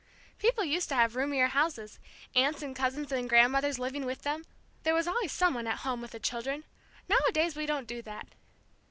[0.39, 1.99] People used to have roomier houses,
[2.33, 4.45] aunts and cousins and grandmothers living with them;
[4.81, 6.63] there was always some one at home with the children.
[7.07, 8.25] Nowadays we don't do that."